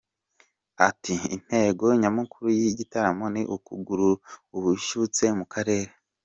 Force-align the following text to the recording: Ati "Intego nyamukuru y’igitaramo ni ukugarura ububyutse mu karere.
Ati 0.87 1.15
"Intego 1.35 1.85
nyamukuru 2.01 2.47
y’igitaramo 2.59 3.25
ni 3.33 3.41
ukugarura 3.55 4.17
ububyutse 4.55 5.23
mu 5.39 5.45
karere. 5.55 5.91